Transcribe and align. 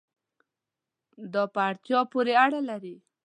دا 1.33 1.43
په 1.53 1.59
اړتیا 1.67 1.99
پورې 2.11 2.33
اړه 2.43 2.59
لري 2.69 2.95